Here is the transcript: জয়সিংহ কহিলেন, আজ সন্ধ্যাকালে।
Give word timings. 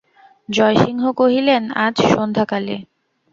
জয়সিংহ 0.49 1.03
কহিলেন, 1.11 1.63
আজ 1.77 1.95
সন্ধ্যাকালে। 2.11 2.75